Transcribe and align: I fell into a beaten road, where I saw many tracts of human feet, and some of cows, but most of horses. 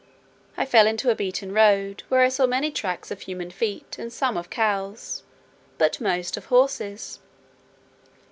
I 0.57 0.65
fell 0.65 0.87
into 0.87 1.11
a 1.11 1.15
beaten 1.15 1.53
road, 1.53 2.01
where 2.09 2.21
I 2.21 2.29
saw 2.29 2.47
many 2.47 2.71
tracts 2.71 3.11
of 3.11 3.21
human 3.21 3.51
feet, 3.51 3.99
and 3.99 4.11
some 4.11 4.35
of 4.35 4.49
cows, 4.49 5.21
but 5.77 6.01
most 6.01 6.37
of 6.37 6.45
horses. 6.45 7.19